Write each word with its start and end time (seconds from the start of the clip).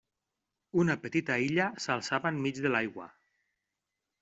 Una 0.83 0.95
petita 1.03 1.35
illa 1.49 1.67
s'alçava 1.85 2.33
enmig 2.37 2.65
de 2.67 2.73
l'aigua. 2.75 3.09